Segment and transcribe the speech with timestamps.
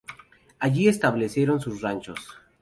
[0.57, 2.17] Allí establecieron sus ranchos.